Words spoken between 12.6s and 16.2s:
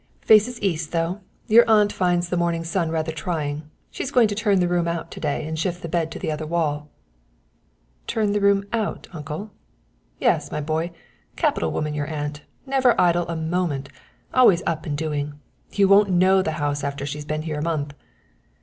never idle a moment, always up and doing. You won't